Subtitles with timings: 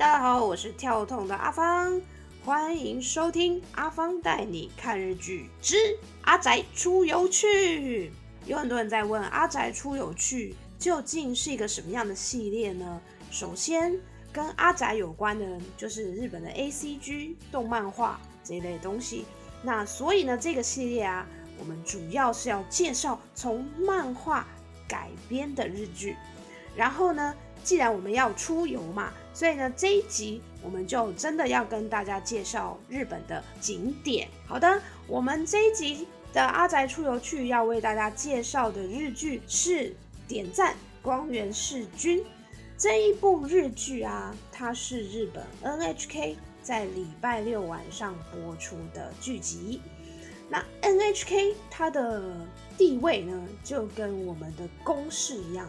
[0.00, 2.00] 大家好，我是跳痛的阿芳，
[2.42, 5.76] 欢迎收听阿芳带你看日剧之
[6.22, 8.10] 阿宅出游去。
[8.46, 12.98] 有很多人在问阿宅出游去究竟是一个什么样的系列呢？
[13.30, 13.94] 首先，
[14.32, 19.26] 跟阿宅有关的，就是日本的 A C G 动漫画这一类东西。
[19.62, 21.26] 那所以呢，这个系列啊，
[21.58, 24.46] 我们主要是要介绍从漫画
[24.88, 26.16] 改编的日剧。
[26.74, 34.28] 然后呢，既然我们要出游嘛，所以呢，这一集我们就真的要跟大家介绍日本的景点。
[34.46, 39.90] 好的，我们这一集的阿宅出游去要为大家介绍的日剧是
[40.26, 42.18] 《点赞光源氏君》
[42.76, 49.80] 这一部日剧啊，它是日本 NHK 在礼拜六晚上播出的剧集。
[50.48, 52.22] 那 NHK 它的
[52.76, 55.68] 地位呢，就跟我们的公式一样。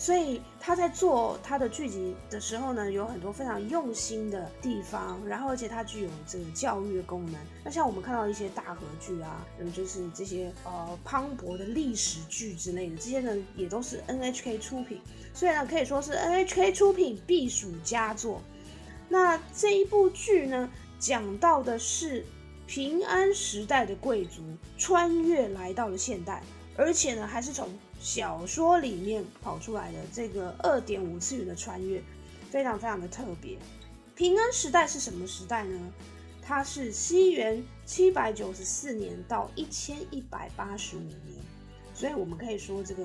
[0.00, 7.34] 所以他在做他的剧集的时候呢，有很多非常用心的地方，然后而且它具有这个教育的功能。
[7.62, 15.02] 那像我们看到一些大合剧啊，嗯，就是这些呃磅礴的历史剧之类的，这些呢也都是 NHK 出品，
[15.34, 18.40] 所以呢可以说是 NHK 出品必属佳作。
[19.06, 22.24] 那这一部剧呢，讲到的是
[22.66, 24.40] 平安时代的贵族
[24.78, 26.42] 穿越来到了现代，
[26.80, 27.68] 而且呢还是从。
[28.02, 32.02] 小说里面跑出来的这个二点五次元的穿越，
[32.50, 33.58] 非常非常的特别。
[34.16, 35.78] 平安时代是什么时代呢？
[36.42, 41.36] 它是西元七百九十四年到一千一百八十五年，
[41.92, 43.04] 所以我们可以说这个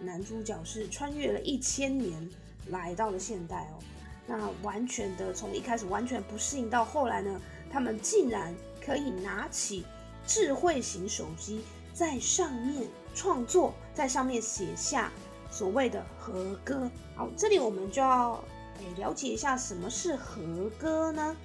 [0.00, 2.28] 男主角是穿越了一千年
[2.70, 3.78] 来到了现代哦。
[4.26, 8.52] 那完全的从一开始完全不适应到后来呢，他们竟然
[8.84, 9.84] 可以拿起
[10.26, 11.60] 智慧型手机
[11.94, 12.88] 在上面。
[13.14, 15.10] 创作在上面写下
[15.50, 16.90] 所谓的和歌。
[17.14, 18.42] 好，这里我们就要
[18.78, 20.42] 诶了解一下什么是和
[20.78, 21.36] 歌呢？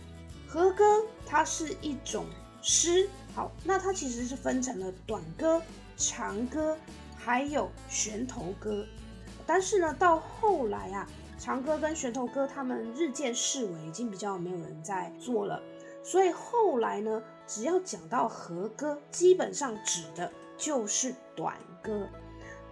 [0.47, 2.25] 和歌它是一种
[2.61, 3.09] 诗。
[3.35, 5.61] 好，那它其实是分成了短歌、
[5.97, 6.77] 长歌，
[7.17, 8.85] 还有悬头歌。
[9.45, 15.61] 但是呢，到后来啊，长歌跟悬头歌他们日渐式微，已经比较没有人在做了。
[16.03, 20.31] 所以后来呢，只要讲到和歌，基本上指的。
[20.57, 22.09] 就是短歌，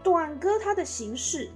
[0.04, 1.50] 短歌它的形式，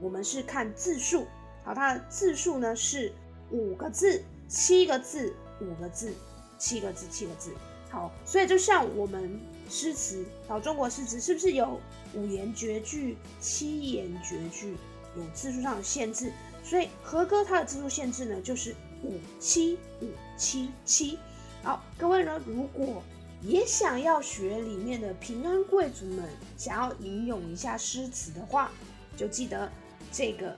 [0.00, 1.26] 我们是看字数，
[1.64, 3.12] 好，它的字数呢是
[3.50, 6.12] 五个字、七个字、五个字、
[6.58, 7.52] 七个字、七个字，
[7.90, 11.80] 好，所以就像我们诗词，好，中国诗词是不是有
[12.14, 14.76] 五言绝句、七言绝句，
[15.16, 16.32] 有字数上的限制？
[16.64, 18.72] 所以和歌它的字数限制呢，就是
[19.02, 21.18] 五七五七七。
[21.64, 23.02] 好，各位呢，如果
[23.44, 28.70] 也想要学里面的平安贵族们想要吟咏一下诗词的话，
[29.16, 29.70] 就记得
[30.12, 30.56] 这个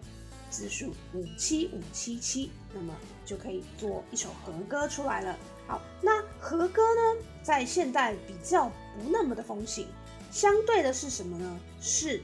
[0.51, 5.39] 字数五七五七七，那么就可以做一首和歌出来了。
[5.67, 9.89] 好，那和歌呢，在现代比较不那么的风行，
[10.31, 11.59] 相对的是什么呢？
[11.81, 12.21] 是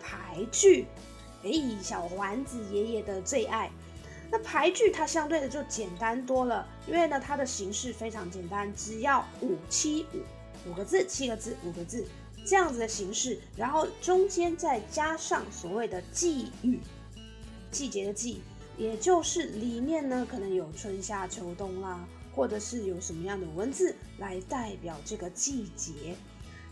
[0.00, 0.86] 排句。
[1.44, 3.70] 哎，小丸子爷爷的最爱。
[4.34, 12.02] 那排句它相对的就简单多了，因为呢它的形式非常简单，只要五七五五个字七个字五个字
[12.46, 16.80] 这样子的形式，然后中间再加上所谓的季语，
[17.70, 18.40] 季节的季，
[18.78, 22.02] 也就是里面呢可能有春夏秋冬啦，
[22.34, 26.16] 或者是有什么样的文字来代表这个季节，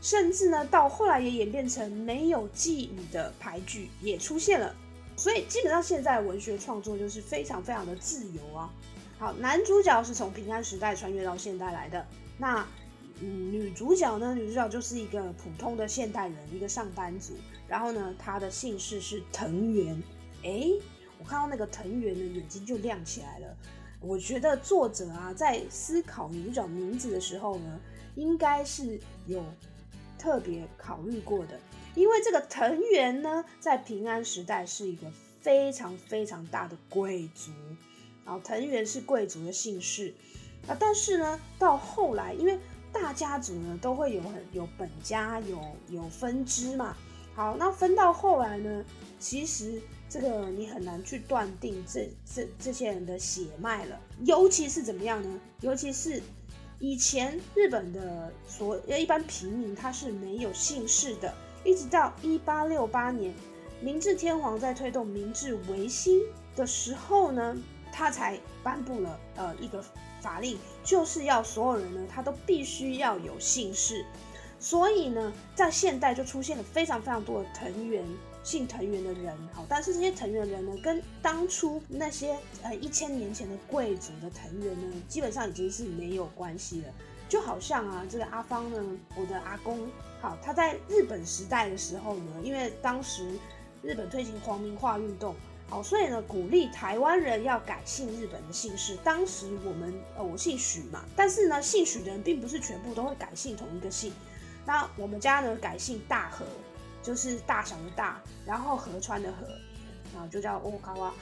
[0.00, 4.74] 甚至呢到后来也演变成没有季语的排句也出现了。
[5.20, 8.72] 所以基本上现在文学创作就是非常非常的自由啊。
[9.18, 12.06] 好，男主角是从平安时代穿越到现代来的。
[12.38, 12.66] 那
[13.20, 14.34] 嗯，女主角呢？
[14.34, 17.34] 女主角就是一个普通的现代人，一个上班族。
[17.68, 20.02] 然后呢，她的姓氏是藤原。
[20.42, 20.70] 哎，
[21.18, 23.56] 我看到那个藤原的眼睛就亮起来了。
[24.00, 27.78] 我觉得作者啊，在思考女主角名字的时候呢，
[28.14, 29.44] 应该是有
[30.16, 31.60] 特别考虑过的。
[32.00, 35.06] 因为这个藤原呢，在平安时代是一个
[35.42, 37.50] 非常非常大的贵族，
[38.24, 40.14] 然后藤原是贵族的姓氏
[40.66, 40.74] 啊。
[40.80, 42.58] 但是呢，到后来，因为
[42.90, 45.60] 大家族呢都会有很有本家，有
[45.90, 46.96] 有分支嘛。
[47.34, 48.82] 好，那分到后来呢，
[49.18, 54.00] 其实这个你很难去断定这这这些人的血脉了。
[54.24, 55.38] 尤其是怎么样呢？
[55.60, 56.22] 尤其是
[56.78, 61.34] 以前日本的所一般平民他是没有姓氏的。
[61.64, 63.34] 一直到一八六八年，
[63.80, 66.20] 明治天皇在推动明治维新
[66.56, 67.56] 的时候呢，
[67.92, 69.84] 他才颁布了呃一个
[70.20, 74.04] 法令，就是要所有人呢，他都必须要有姓氏。
[74.58, 78.04] 所以呢，在现代就出现了非常非常多的藤原
[78.42, 86.88] 姓藤原的人，好，但是这些藤原人呢，跟当初那些呃一千年前的贵族的藤原呢，基本上已经是没有关系了。
[87.30, 88.84] 就好像啊，这个阿芳呢，
[89.14, 89.88] 我的阿公，
[90.20, 93.38] 好，他在日本时代的时候呢，因为当时
[93.82, 95.36] 日本推行皇民化运动，
[95.68, 98.96] 好，所以呢，鼓励台湾人要改姓日本的姓氏。
[99.04, 104.12] 当时我们呃，我姓许嘛，但是呢，姓许的人并不是全部都会改姓同一个姓。
[104.66, 106.44] 那我们家呢，改姓大和，
[107.00, 109.46] 就是大小的大，然后河川的河，
[110.12, 111.14] 然后就叫欧卡哇。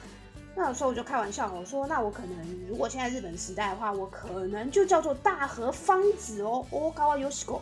[0.59, 7.61] 那有时候我就开玩笑，我说那我可能如果现在日本时代的话，我可能就叫做大和芳子哦，哦高啊有喜过。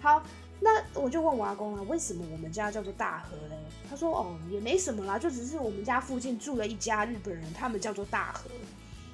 [0.00, 0.20] 好，
[0.58, 3.56] 那我就问我阿公啊，为什么我们家叫做大和嘞？
[3.88, 8.50] 他说哦也没什么啦，就只是我们家附近住了一家日本人，他们叫做大和。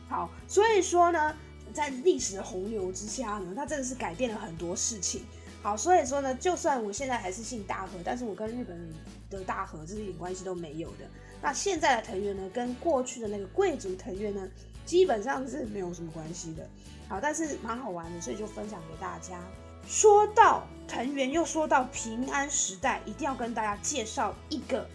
[0.08, 1.36] 好，所以说呢，
[1.74, 5.20] 在历史的洪流之下呢，它真的是改变了很多事情。
[5.62, 8.90] 好，所以说呢，就算我现在还是姓大和，但是我跟日本人
[9.28, 11.04] 的大和这是一点关系都没有的。
[11.40, 14.48] 那现在的藤原呢，跟过去的那个贵族藤原呢，
[14.84, 16.68] 基本上是没有什么关系的。
[17.08, 19.40] 好，但是蛮好玩的，所以就分享给大家。
[19.86, 24.86] 说到藤原，又说到平安时代，一定要跟大家介绍一个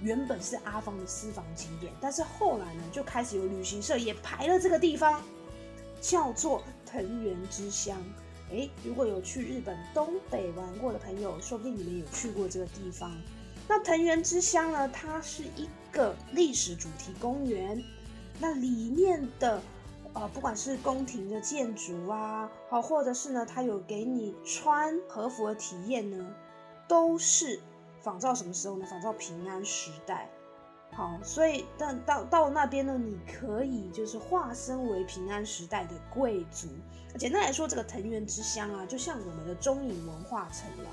[0.00, 5.20] 原本是阿芳的私房景点，但是后来呢，就开始有旅行社也排了这个地方，
[6.00, 7.96] 叫做藤原之乡。
[8.50, 13.10] 诶，如果有去日本东北玩过的朋友，说不定你们有去过这个地方。
[13.66, 14.88] 那藤原之乡呢？
[14.90, 17.82] 它是一个历史主题公园，
[18.38, 19.62] 那里面的
[20.12, 26.26] 呃，不管是宫廷的建筑啊，好，或者是呢，它有给你穿和服的体验呢，
[26.86, 27.58] 都是
[28.02, 28.86] 仿照什么时候呢？
[28.86, 30.28] 仿照平安时代。
[30.92, 36.68] 好，所以到到到那边呢，你可以就是化身为平安时代的贵族。
[37.18, 40.90] 简单来说，这个藤原之乡啊，就像我们的中影文化城了。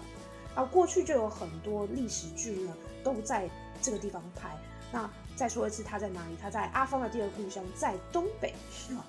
[0.55, 2.73] 啊，过去就有很多历史剧呢，
[3.03, 3.49] 都在
[3.81, 4.49] 这个地方拍。
[4.93, 6.37] 那再说一次，他在哪里？
[6.39, 8.53] 他在阿芳的第二故乡，在东北，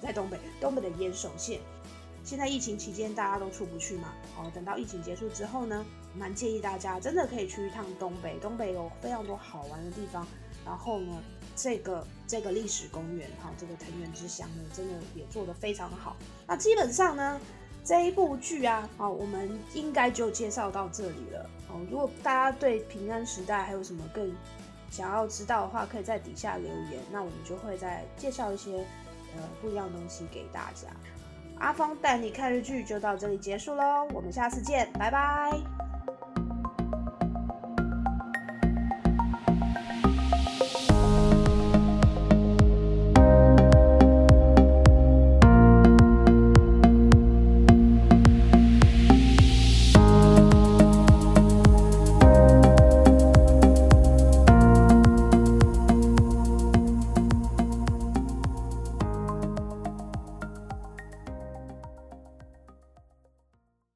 [0.00, 1.60] 在东北，东北的岩手县。
[2.24, 4.08] 现在疫情期间，大家都出不去嘛。
[4.38, 5.84] 哦，等到疫情结束之后呢，
[6.14, 8.38] 蛮建议大家真的可以去一趟东北。
[8.40, 10.26] 东北有非常多好玩的地方。
[10.64, 11.22] 然后呢，
[11.54, 16.16] 这个这个历史公园，哈，这个藤原之乡呢，真的也做得非常好。
[16.46, 17.38] 那基本上呢。
[17.86, 21.50] 这一部剧啊，好，我们应该就介绍到这里了。
[21.68, 24.34] 哦，如果大家对平安时代还有什么更
[24.94, 28.76] 想要知道的话，可以在底下留言，那我们就会再介绍一些
[29.34, 30.86] 呃不一样的东西给大家。
[31.58, 35.93] 阿峰带你看日剧就到这里结束喽，我们下次见，拜拜。